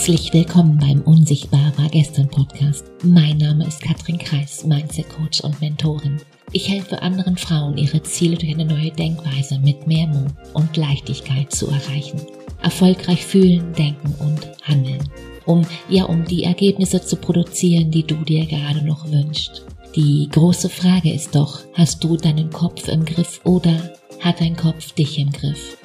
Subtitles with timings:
[0.00, 2.86] Herzlich willkommen beim Unsichtbar war gestern Podcast.
[3.04, 6.16] Mein Name ist Katrin Kreis, Mindset Coach und Mentorin.
[6.52, 11.52] Ich helfe anderen Frauen, ihre Ziele durch eine neue Denkweise mit mehr Mut und Leichtigkeit
[11.52, 12.18] zu erreichen.
[12.62, 15.06] Erfolgreich fühlen, denken und handeln.
[15.44, 19.66] Um, ja, um die Ergebnisse zu produzieren, die du dir gerade noch wünschst.
[19.96, 24.92] Die große Frage ist doch, hast du deinen Kopf im Griff oder hat dein Kopf
[24.92, 25.76] dich im Griff?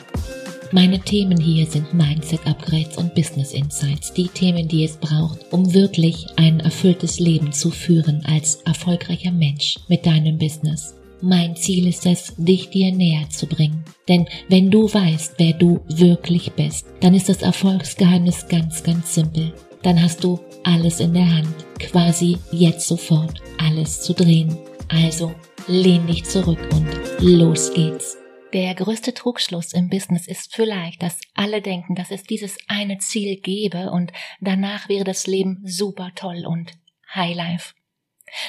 [0.72, 5.74] Meine Themen hier sind Mindset Upgrades und Business Insights, die Themen, die es braucht, um
[5.74, 10.96] wirklich ein erfülltes Leben zu führen als erfolgreicher Mensch mit deinem Business.
[11.22, 13.84] Mein Ziel ist es, dich dir näher zu bringen.
[14.08, 19.54] Denn wenn du weißt, wer du wirklich bist, dann ist das Erfolgsgeheimnis ganz, ganz simpel.
[19.82, 24.58] Dann hast du alles in der Hand, quasi jetzt sofort alles zu drehen.
[24.90, 25.32] Also
[25.68, 26.88] lehn dich zurück und
[27.20, 28.18] los geht's.
[28.56, 33.36] Der größte Trugschluss im Business ist vielleicht, dass alle denken, dass es dieses eine Ziel
[33.42, 36.72] gäbe und danach wäre das Leben super toll und
[37.14, 37.74] Highlife.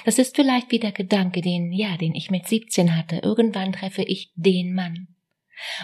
[0.05, 3.17] Das ist vielleicht wie der Gedanke, den, ja, den ich mit 17 hatte.
[3.17, 5.09] Irgendwann treffe ich den Mann.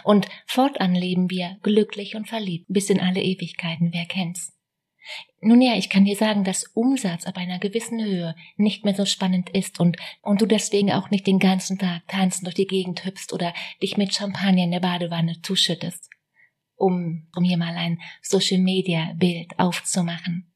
[0.05, 3.91] Und fortan leben wir glücklich und verliebt bis in alle Ewigkeiten.
[3.93, 4.53] Wer kennt's?
[5.41, 9.05] Nun ja, ich kann dir sagen, dass Umsatz ab einer gewissen Höhe nicht mehr so
[9.05, 13.05] spannend ist und, und du deswegen auch nicht den ganzen Tag tanzen durch die Gegend
[13.05, 16.09] hüpfst oder dich mit Champagner in der Badewanne zuschüttest.
[16.77, 20.53] Um, um hier mal ein Social Media Bild aufzumachen.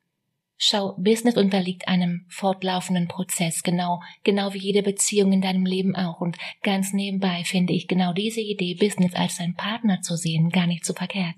[0.58, 6.20] Schau, Business unterliegt einem fortlaufenden Prozess, genau, genau wie jede Beziehung in deinem Leben auch.
[6.20, 10.66] Und ganz nebenbei finde ich genau diese Idee, Business als dein Partner zu sehen, gar
[10.66, 11.34] nicht so verkehrt.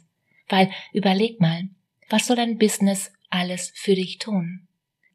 [0.48, 1.69] Weil, überleg mal,
[2.09, 4.69] was soll dein Business alles für dich tun?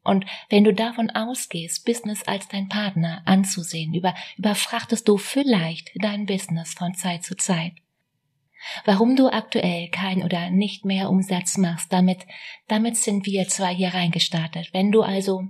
[0.04, 6.26] Und wenn du davon ausgehst, Business als dein Partner anzusehen, über, überfrachtest du vielleicht dein
[6.26, 7.72] Business von Zeit zu Zeit.
[8.84, 12.26] Warum du aktuell kein oder nicht mehr Umsatz machst, damit,
[12.68, 14.72] damit sind wir zwei hier reingestartet.
[14.72, 15.44] Wenn du also,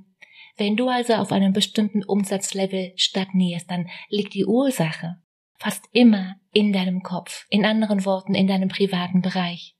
[0.56, 5.16] wenn du also auf einem bestimmten Umsatzlevel stagnierst, dann liegt die Ursache
[5.58, 9.74] fast immer in deinem Kopf, in anderen Worten in deinem privaten Bereich.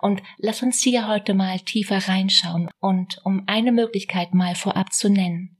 [0.00, 5.08] Und lass uns hier heute mal tiefer reinschauen und um eine Möglichkeit mal vorab zu
[5.08, 5.58] nennen.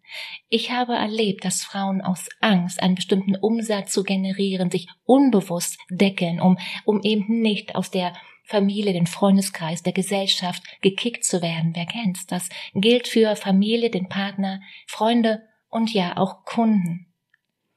[0.48, 6.40] Ich habe erlebt, dass Frauen aus Angst, einen bestimmten Umsatz zu generieren, sich unbewusst deckeln,
[6.40, 8.12] um, um eben nicht aus der
[8.44, 11.72] Familie, den Freundeskreis, der Gesellschaft gekickt zu werden.
[11.74, 12.26] Wer kennt's?
[12.26, 17.06] Das gilt für Familie, den Partner, Freunde und ja auch Kunden.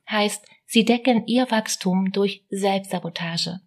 [0.09, 3.61] Heißt, sie decken ihr Wachstum durch Selbstsabotage.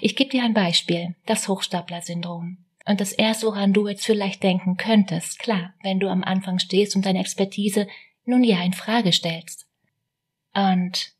[0.00, 2.58] Ich gebe dir ein Beispiel, das Hochstapler-Syndrom.
[2.86, 6.96] Und das erste, woran du jetzt vielleicht denken könntest, klar, wenn du am Anfang stehst
[6.96, 7.86] und deine Expertise
[8.24, 9.66] nun ja in Frage stellst.
[10.54, 11.12] Und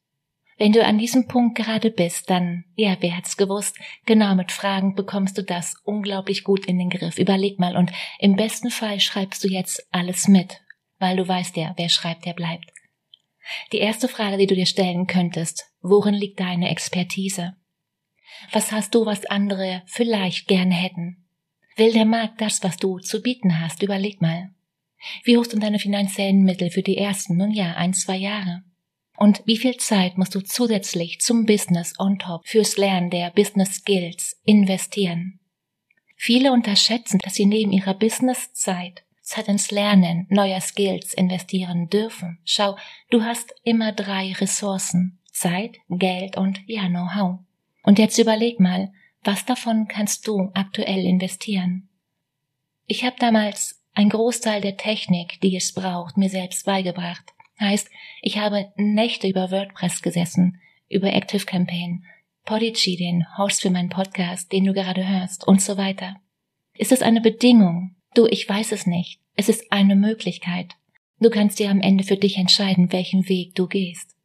[0.61, 4.95] wenn du an diesem Punkt gerade bist, dann, ja, wer hat's gewusst, genau mit Fragen
[4.95, 7.19] bekommst du das unglaublich gut in den Griff.
[7.19, 10.61] Überleg mal und im besten Fall schreibst du jetzt alles mit,
[10.99, 12.73] weil du weißt ja, wer schreibt, der bleibt.
[13.73, 17.55] Die erste Frage, die du dir stellen könntest, worin liegt deine Expertise?
[18.53, 21.25] Was hast du, was andere vielleicht gerne hätten?
[21.77, 23.83] Will der Markt das, was du zu bieten hast?
[23.83, 24.51] Überleg mal.
[25.25, 28.63] Wie hoch sind deine finanziellen Mittel für die ersten, nun ja, ein, zwei Jahre?
[29.17, 33.77] Und wie viel Zeit musst du zusätzlich zum Business on top fürs Lernen der Business
[33.77, 35.41] Skills investieren?
[36.17, 42.41] Viele unterschätzen, dass sie neben ihrer Businesszeit Zeit ins Lernen neuer Skills investieren dürfen.
[42.45, 42.77] Schau,
[43.11, 45.21] du hast immer drei Ressourcen.
[45.31, 47.39] Zeit, Geld und ja, Know-how.
[47.83, 48.93] Und jetzt überleg mal,
[49.23, 51.89] was davon kannst du aktuell investieren?
[52.87, 57.33] Ich habe damals ein Großteil der Technik, die es braucht, mir selbst beigebracht.
[57.59, 57.91] Heißt,
[58.23, 62.05] ich habe Nächte über WordPress gesessen, über Active Campaign,
[62.45, 66.17] Podigy, den Host für meinen Podcast, den du gerade hörst, und so weiter.
[66.75, 67.95] Ist es eine Bedingung?
[68.15, 69.21] Du, ich weiß es nicht.
[69.37, 70.75] Es ist eine Möglichkeit.
[71.21, 74.17] Du kannst dir am Ende für dich entscheiden, welchen Weg du gehst.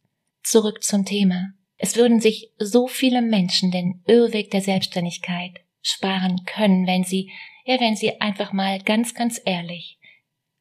[0.43, 1.53] Zurück zum Thema.
[1.77, 7.31] Es würden sich so viele Menschen den Irrweg der Selbstständigkeit sparen können, wenn sie,
[7.65, 9.99] ja, wenn sie einfach mal ganz, ganz ehrlich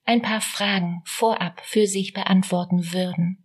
[0.04, 3.44] ein paar Fragen vorab für sich beantworten würden.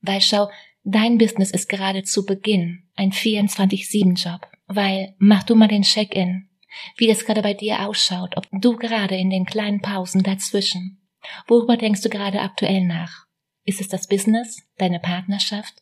[0.00, 0.50] Weil schau,
[0.82, 4.46] dein Business ist gerade zu Beginn ein 24-7-Job.
[4.66, 6.48] Weil, mach du mal den Check-in,
[6.96, 11.06] wie das gerade bei dir ausschaut, ob du gerade in den kleinen Pausen dazwischen.
[11.46, 13.24] Worüber denkst du gerade aktuell nach?
[13.64, 15.74] Ist es das Business, deine Partnerschaft,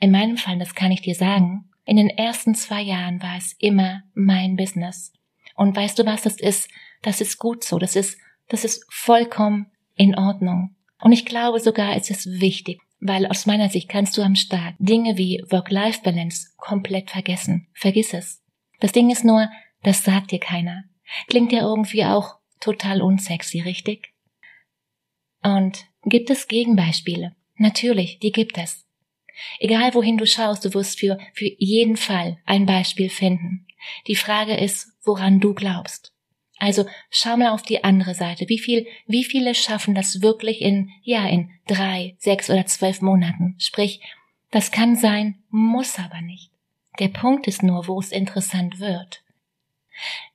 [0.00, 3.54] in meinem Fall, das kann ich dir sagen, in den ersten zwei Jahren war es
[3.58, 5.12] immer mein Business.
[5.54, 6.68] Und weißt du was, das ist,
[7.02, 8.18] das ist gut so, das ist,
[8.48, 10.76] das ist vollkommen in Ordnung.
[11.00, 14.74] Und ich glaube sogar, es ist wichtig, weil aus meiner Sicht kannst du am Start
[14.78, 17.68] Dinge wie Work-Life-Balance komplett vergessen.
[17.72, 18.42] Vergiss es.
[18.80, 19.48] Das Ding ist nur,
[19.82, 20.84] das sagt dir keiner.
[21.26, 24.12] Klingt ja irgendwie auch total unsexy, richtig?
[25.42, 27.34] Und gibt es Gegenbeispiele?
[27.56, 28.87] Natürlich, die gibt es.
[29.58, 33.66] Egal wohin du schaust, du wirst für, für jeden Fall ein Beispiel finden.
[34.06, 36.12] Die Frage ist, woran du glaubst.
[36.58, 38.48] Also schau mal auf die andere Seite.
[38.48, 43.54] Wie viel, wie viele schaffen das wirklich in, ja, in drei, sechs oder zwölf Monaten?
[43.58, 44.00] Sprich,
[44.50, 46.50] das kann sein, muss aber nicht.
[46.98, 49.22] Der Punkt ist nur, wo es interessant wird.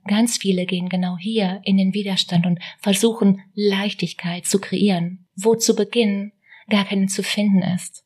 [0.08, 5.76] Ganz viele gehen genau hier in den Widerstand und versuchen Leichtigkeit zu kreieren, wo zu
[5.76, 6.32] Beginn
[6.70, 8.03] gar keine zu finden ist.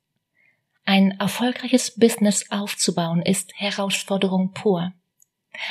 [0.89, 4.93] Ein erfolgreiches Business aufzubauen ist Herausforderung pur.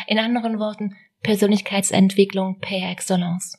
[0.07, 3.57] In anderen Worten, Persönlichkeitsentwicklung per excellence.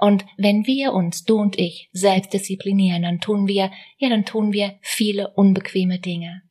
[0.00, 4.52] Und wenn wir uns, du und ich, selbst disziplinieren, dann tun wir, ja, dann tun
[4.52, 6.42] wir viele unbequeme Dinge.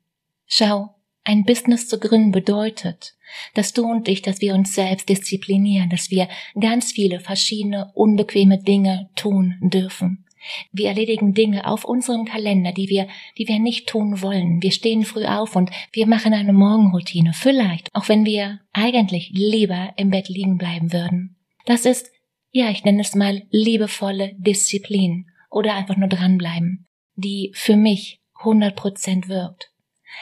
[0.48, 0.96] Schau,
[1.26, 3.16] ein Business zu gründen bedeutet,
[3.54, 8.64] dass du und ich, dass wir uns selbst disziplinieren, dass wir ganz viele verschiedene unbequeme
[8.64, 10.26] Dinge tun dürfen.
[10.72, 13.08] Wir erledigen Dinge auf unserem Kalender, die wir,
[13.38, 14.62] die wir nicht tun wollen.
[14.62, 17.34] Wir stehen früh auf und wir machen eine Morgenroutine.
[17.34, 21.38] Vielleicht, auch wenn wir eigentlich lieber im Bett liegen bleiben würden.
[21.66, 22.12] Das ist,
[22.52, 28.76] ja, ich nenne es mal liebevolle Disziplin oder einfach nur dranbleiben, die für mich 100
[28.76, 29.72] Prozent wirkt.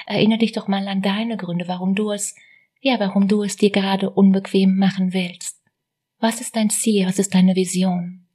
[0.06, 2.36] Erinnere dich doch mal an deine Gründe, warum du es,
[2.81, 5.60] ja, warum du es dir gerade unbequem machen willst.
[6.19, 7.07] Was ist dein Ziel?
[7.07, 8.27] Was ist deine Vision?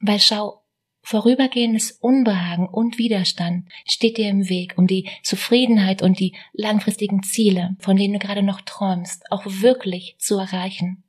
[0.00, 0.62] Weil schau,
[1.10, 7.76] Vorübergehendes Unbehagen und Widerstand steht dir im Weg, um die Zufriedenheit und die langfristigen Ziele,
[7.78, 11.04] von denen du gerade noch träumst, auch wirklich zu erreichen.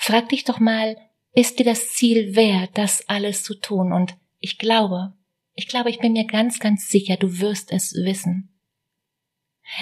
[0.00, 0.96] Frag dich doch mal,
[1.32, 3.92] ist dir das Ziel wert, das alles zu tun?
[3.92, 5.12] Und ich glaube,
[5.54, 8.58] ich glaube, ich bin mir ganz, ganz sicher, du wirst es wissen.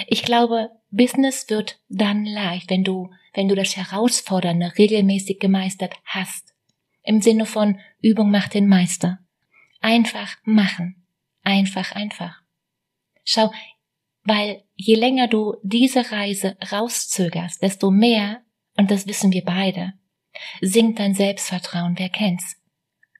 [0.05, 6.53] Ich glaube, Business wird dann leicht, wenn du, wenn du das Herausfordernde regelmäßig gemeistert hast
[7.07, 9.19] im Sinne von Übung macht den Meister.
[9.79, 11.07] Einfach machen.
[11.41, 12.41] Einfach, einfach.
[13.23, 13.51] Schau,
[14.23, 18.41] weil je länger du diese Reise rauszögerst, desto mehr,
[18.75, 19.93] und das wissen wir beide,
[20.59, 22.57] sinkt dein Selbstvertrauen, wer kennt's?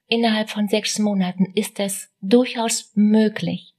[0.07, 3.73] Innerhalb von sechs Monaten ist es durchaus möglich,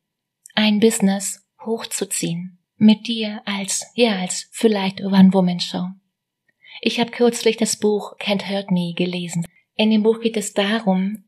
[0.55, 2.59] ein Business hochzuziehen.
[2.77, 5.89] Mit dir als, ja, als vielleicht One-Woman-Show.
[6.81, 9.45] Ich habe kürzlich das Buch Can't Hurt Me gelesen.
[9.79, 11.23] In dem Buch geht es darum,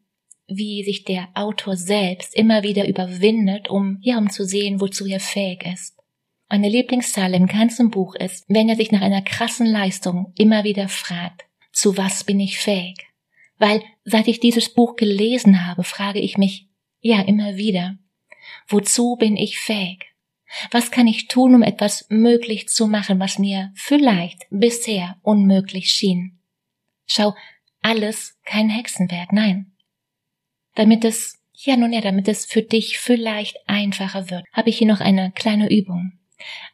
[0.48, 5.20] wie sich der Autor selbst immer wieder überwindet, um, ja, um zu sehen, wozu er
[5.20, 5.96] fähig ist.
[6.48, 10.88] Eine Lieblingszahl im ganzen Buch ist, wenn er sich nach einer krassen Leistung immer wieder
[10.88, 12.96] fragt, zu was bin ich fähig?
[13.58, 16.66] Weil seit ich dieses Buch gelesen habe, frage ich mich,
[16.98, 17.98] ja, immer wieder,
[18.66, 20.06] wozu bin ich fähig?
[20.72, 26.40] Was kann ich tun, um etwas möglich zu machen, was mir vielleicht bisher unmöglich schien?
[27.06, 27.34] Schau,
[27.82, 29.72] alles kein Hexenwerk, nein.
[30.74, 34.86] Damit es, ja nun ja, damit es für dich vielleicht einfacher wird, habe ich hier
[34.86, 36.12] noch eine kleine Übung.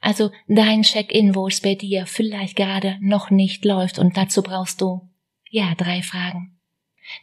[0.01, 4.81] Also dein Check-in, wo es bei dir vielleicht gerade noch nicht läuft und dazu brauchst
[4.81, 5.09] du,
[5.51, 6.59] ja, drei Fragen.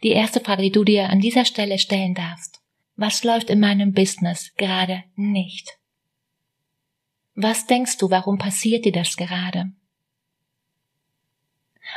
[0.02, 2.60] Die erste Frage, die du dir an dieser Stelle stellen darfst.
[2.96, 5.78] Was läuft in meinem Business gerade nicht?
[7.34, 9.72] Was denkst du, warum passiert dir das gerade?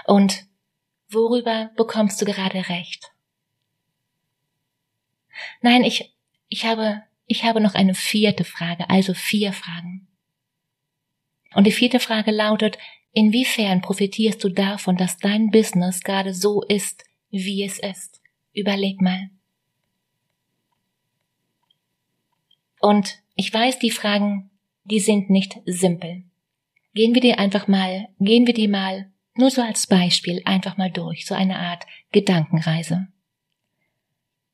[0.06, 0.46] Und
[1.10, 3.12] Worüber bekommst du gerade recht?
[5.62, 6.14] Nein, ich,
[6.50, 10.08] ich habe, ich habe noch eine vierte Frage, also vier Fragen.
[11.54, 12.78] Und die vierte Frage lautet,
[13.14, 18.22] inwiefern profitierst du davon, dass dein Business gerade so ist, wie es ist?
[18.54, 19.30] Überleg mal.
[22.80, 24.50] Und ich weiß, die Fragen,
[24.84, 26.24] die sind nicht simpel.
[26.94, 30.92] Gehen wir die einfach mal, gehen wir die mal nur so als Beispiel einfach mal
[30.92, 33.08] durch, so eine Art Gedankenreise.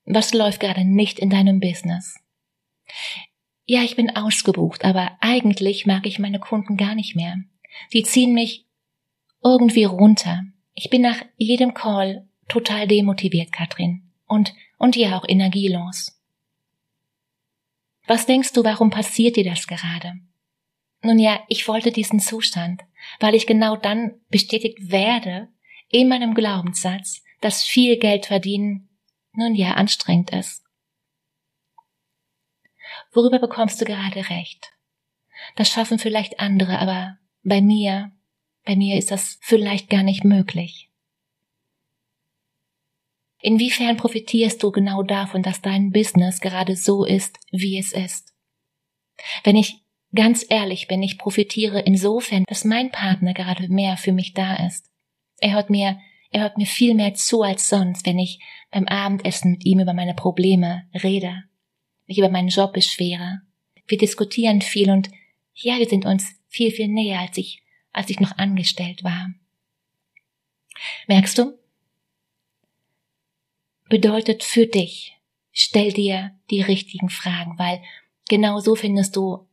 [0.04, 2.20] Was läuft gerade nicht in deinem Business?
[3.66, 7.36] Ja, ich bin ausgebucht, aber eigentlich mag ich meine Kunden gar nicht mehr.
[7.88, 8.66] Sie ziehen mich
[9.42, 10.44] irgendwie runter.
[10.74, 14.10] Ich bin nach jedem Call total demotiviert, Katrin.
[14.26, 16.20] Und, und ja auch energielos.
[18.06, 20.14] Was denkst du, warum passiert dir das gerade?
[21.02, 22.82] Nun ja, ich wollte diesen Zustand,
[23.20, 25.48] weil ich genau dann bestätigt werde
[25.88, 28.88] in meinem Glaubenssatz, dass viel Geld verdienen
[29.32, 30.64] nun ja anstrengend ist.
[33.12, 34.72] Worüber bekommst du gerade recht?
[35.56, 38.12] Das schaffen vielleicht andere, aber bei mir,
[38.64, 40.90] bei mir ist das vielleicht gar nicht möglich.
[43.40, 48.32] Inwiefern profitierst du genau davon, dass dein Business gerade so ist, wie es ist?
[49.42, 49.83] Wenn ich
[50.14, 54.88] Ganz ehrlich bin, ich profitiere insofern, dass mein Partner gerade mehr für mich da ist.
[55.38, 55.98] Er hört mir,
[56.30, 58.38] er hört mir viel mehr zu als sonst, wenn ich
[58.70, 61.44] beim Abendessen mit ihm über meine Probleme rede,
[62.06, 63.40] mich über meinen Job beschwere.
[63.88, 65.10] Wir diskutieren viel und
[65.54, 69.32] ja, wir sind uns viel, viel näher, als ich, als ich noch angestellt war.
[71.08, 71.58] Merkst du?
[73.88, 75.16] Bedeutet für dich,
[75.50, 77.82] stell dir die richtigen Fragen, weil
[78.28, 79.46] genau so findest du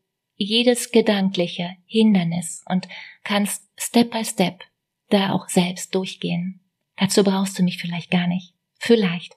[0.44, 2.88] jedes gedankliche Hindernis und
[3.24, 4.62] kannst Step by Step
[5.10, 6.62] da auch selbst durchgehen.
[6.98, 8.54] Dazu brauchst du mich vielleicht gar nicht.
[8.80, 9.36] Vielleicht.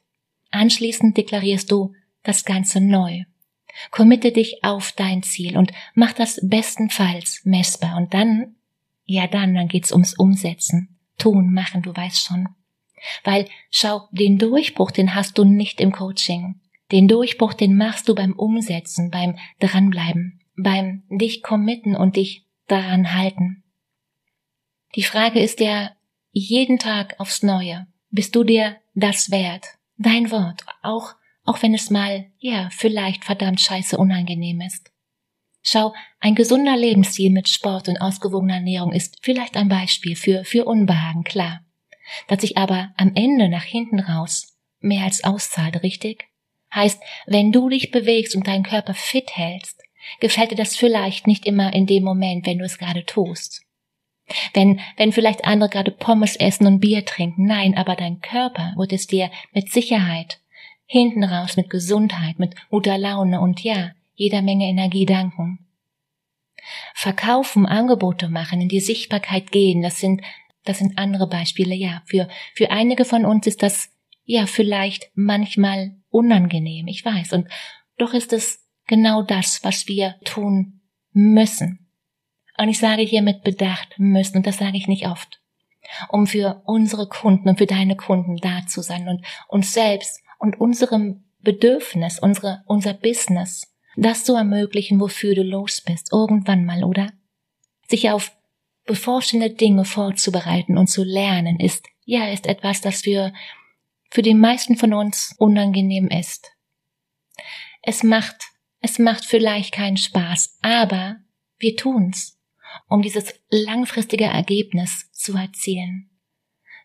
[0.50, 1.92] Anschließend deklarierst du
[2.22, 3.24] das Ganze neu.
[3.90, 7.96] Committe dich auf dein Ziel und mach das bestenfalls messbar.
[7.96, 8.54] Und dann,
[9.04, 10.98] ja dann, dann geht's ums Umsetzen.
[11.18, 12.48] Tun, machen, du weißt schon.
[13.24, 16.60] Weil, schau, den Durchbruch, den hast du nicht im Coaching.
[16.92, 23.14] Den Durchbruch, den machst du beim Umsetzen, beim Dranbleiben, beim dich committen und dich daran
[23.14, 23.62] halten.
[24.94, 25.90] Die Frage ist ja
[26.32, 29.66] jeden Tag aufs Neue, bist du dir das wert?
[29.96, 34.90] Dein Wort, auch, auch wenn es mal, ja, vielleicht verdammt scheiße unangenehm ist.
[35.62, 40.64] Schau, ein gesunder Lebensstil mit Sport und ausgewogener Ernährung ist vielleicht ein Beispiel für, für
[40.64, 41.64] Unbehagen, klar.
[42.28, 46.26] Das sich aber am Ende nach hinten raus mehr als auszahlt, richtig?
[46.74, 49.83] Heißt, wenn du dich bewegst und deinen Körper fit hältst,
[50.20, 53.62] gefällt dir das vielleicht nicht immer in dem Moment, wenn du es gerade tust.
[54.54, 58.92] Wenn, wenn vielleicht andere gerade Pommes essen und Bier trinken, nein, aber dein Körper wird
[58.92, 60.40] es dir mit Sicherheit
[60.86, 65.66] hinten raus mit Gesundheit, mit guter Laune und ja, jeder Menge Energie danken.
[66.94, 70.22] Verkaufen, Angebote machen, in die Sichtbarkeit gehen, das sind,
[70.64, 72.02] das sind andere Beispiele, ja.
[72.06, 73.90] Für, für einige von uns ist das,
[74.24, 77.48] ja, vielleicht manchmal unangenehm, ich weiß, und
[77.98, 80.80] doch ist es genau das, was wir tun
[81.12, 81.86] müssen.
[82.58, 85.40] Und ich sage hier mit Bedacht müssen, und das sage ich nicht oft,
[86.08, 90.60] um für unsere Kunden und für deine Kunden da zu sein und uns selbst und
[90.60, 97.12] unserem Bedürfnis, unsere, unser Business, das zu ermöglichen, wofür du los bist, irgendwann mal, oder?
[97.88, 98.32] Sich auf
[98.86, 103.32] bevorstehende Dinge vorzubereiten und zu lernen, ist, ja, ist etwas, das für,
[104.10, 106.52] für die meisten von uns unangenehm ist.
[107.82, 108.53] Es macht,
[108.84, 111.16] es macht vielleicht keinen Spaß, aber
[111.58, 112.38] wir tun's
[112.88, 116.10] um dieses langfristige Ergebnis zu erzielen.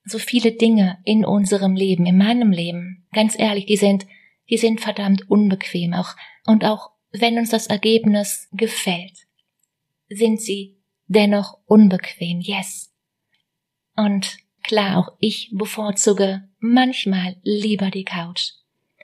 [0.06, 4.08] So viele Dinge in unserem Leben, in meinem Leben, ganz ehrlich, die sind,
[4.50, 6.16] die sind verdammt unbequem auch,
[6.46, 9.28] und auch wenn uns das Ergebnis gefällt,
[10.08, 10.78] sind sie
[11.08, 12.94] dennoch unbequem, yes.
[13.96, 18.52] Und klar, auch ich bevorzuge manchmal lieber die Couch,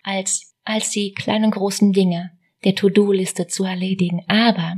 [0.03, 2.34] als, als die kleinen großen Dinge
[2.65, 4.24] der To-Do-Liste zu erledigen.
[4.27, 4.75] Aber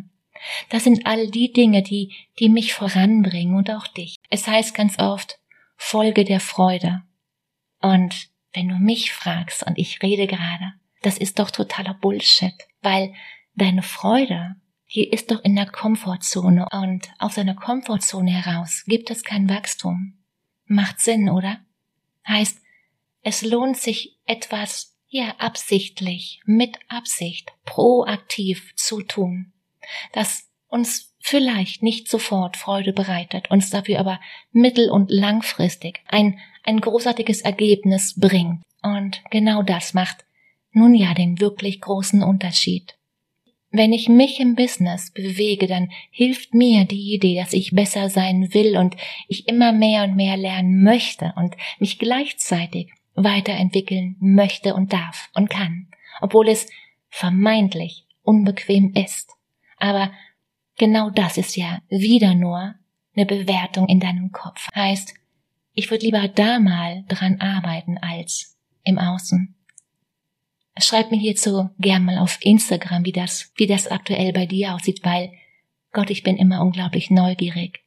[0.69, 4.17] das sind all die Dinge, die, die mich voranbringen und auch dich.
[4.29, 5.39] Es heißt ganz oft,
[5.75, 7.03] Folge der Freude.
[7.81, 13.13] Und wenn du mich fragst, und ich rede gerade, das ist doch totaler Bullshit, weil
[13.55, 14.55] deine Freude,
[14.93, 20.17] die ist doch in der Komfortzone und aus deiner Komfortzone heraus gibt es kein Wachstum.
[20.65, 21.59] Macht Sinn, oder?
[22.27, 22.61] Heißt,
[23.21, 29.53] es lohnt sich etwas, ja, absichtlich, mit Absicht, proaktiv zu tun
[30.13, 34.19] das uns vielleicht nicht sofort Freude bereitet, uns dafür aber
[34.51, 38.61] mittel- und langfristig ein, ein großartiges Ergebnis bringt.
[38.81, 40.25] Und genau das macht
[40.71, 42.95] nun ja den wirklich großen Unterschied.
[43.69, 48.53] Wenn ich mich im Business bewege, dann hilft mir die Idee, dass ich besser sein
[48.53, 48.95] will und
[49.27, 55.49] ich immer mehr und mehr lernen möchte und mich gleichzeitig weiterentwickeln möchte und darf und
[55.49, 55.87] kann,
[56.21, 56.69] obwohl es
[57.09, 59.31] vermeintlich unbequem ist.
[59.77, 60.11] Aber
[60.77, 62.75] genau das ist ja wieder nur
[63.15, 64.67] eine Bewertung in deinem Kopf.
[64.73, 65.13] Heißt,
[65.73, 69.55] ich würde lieber da mal dran arbeiten als im Außen.
[70.79, 75.03] Schreib mir hierzu gern mal auf Instagram, wie das, wie das aktuell bei dir aussieht,
[75.03, 75.31] weil
[75.91, 77.83] Gott, ich bin immer unglaublich neugierig.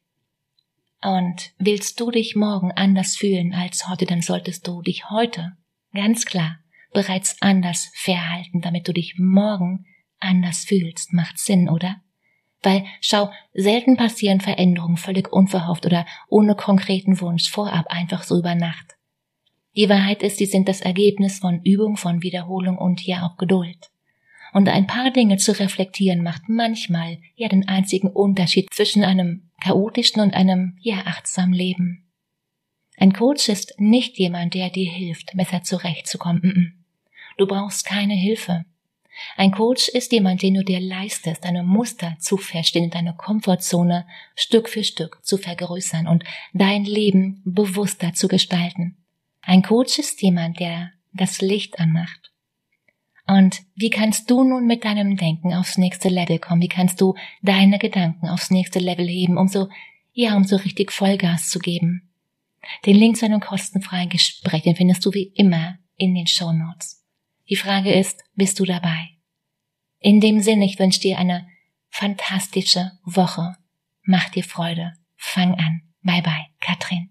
[1.03, 5.53] Und willst du dich morgen anders fühlen als heute, dann solltest du dich heute
[5.93, 6.57] ganz klar
[6.93, 9.85] bereits anders verhalten, damit du dich morgen
[10.19, 12.01] anders fühlst, macht Sinn, oder?
[12.61, 18.53] Weil, schau, selten passieren Veränderungen völlig unverhofft oder ohne konkreten Wunsch vorab einfach so über
[18.53, 18.97] Nacht.
[19.75, 23.89] Die Wahrheit ist, sie sind das Ergebnis von Übung, von Wiederholung und ja auch Geduld.
[24.53, 30.21] Und ein paar Dinge zu reflektieren macht manchmal ja den einzigen Unterschied zwischen einem chaotischen
[30.21, 32.11] und einem ja achtsamen Leben.
[32.97, 36.85] Ein Coach ist nicht jemand, der dir hilft, besser zurechtzukommen.
[37.37, 38.65] Du brauchst keine Hilfe.
[39.37, 44.69] Ein Coach ist jemand, den du dir leistest, deine Muster zu verstehen, deine Komfortzone Stück
[44.69, 48.97] für Stück zu vergrößern und dein Leben bewusster zu gestalten.
[49.41, 52.30] Ein Coach ist jemand, der das Licht anmacht.
[53.31, 56.61] Und wie kannst du nun mit deinem Denken aufs nächste Level kommen?
[56.61, 59.69] Wie kannst du deine Gedanken aufs nächste Level heben, um so,
[60.11, 62.11] ja, um so richtig Vollgas zu geben?
[62.85, 67.05] Den Link zu einem kostenfreien Gespräch, den findest du wie immer in den Show Notes.
[67.49, 69.11] Die Frage ist, bist du dabei?
[69.99, 71.47] In dem Sinne, ich wünsche dir eine
[71.87, 73.55] fantastische Woche.
[74.03, 74.91] Mach dir Freude.
[75.15, 75.83] Fang an.
[76.01, 77.09] Bye bye, Katrin.